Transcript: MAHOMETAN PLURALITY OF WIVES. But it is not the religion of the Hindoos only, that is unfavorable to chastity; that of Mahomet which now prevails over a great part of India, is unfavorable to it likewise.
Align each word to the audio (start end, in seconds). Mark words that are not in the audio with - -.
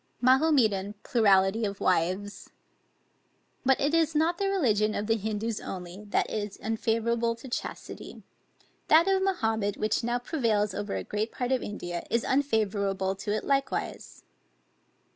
MAHOMETAN 0.19 0.95
PLURALITY 1.03 1.63
OF 1.63 1.79
WIVES. 1.79 2.49
But 3.63 3.79
it 3.79 3.93
is 3.93 4.15
not 4.15 4.39
the 4.39 4.49
religion 4.49 4.95
of 4.95 5.05
the 5.05 5.15
Hindoos 5.15 5.61
only, 5.61 6.05
that 6.05 6.27
is 6.27 6.57
unfavorable 6.57 7.35
to 7.35 7.47
chastity; 7.47 8.23
that 8.87 9.07
of 9.07 9.21
Mahomet 9.21 9.77
which 9.77 10.03
now 10.03 10.17
prevails 10.17 10.73
over 10.73 10.95
a 10.95 11.03
great 11.03 11.31
part 11.31 11.51
of 11.51 11.61
India, 11.61 12.03
is 12.09 12.23
unfavorable 12.25 13.13
to 13.17 13.31
it 13.31 13.43
likewise. 13.43 14.23